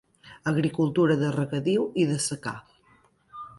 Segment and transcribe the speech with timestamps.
[0.51, 2.57] Agricultura de regadiu i de secà.